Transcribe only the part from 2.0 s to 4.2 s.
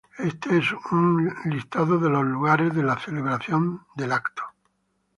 los lugares de celebración del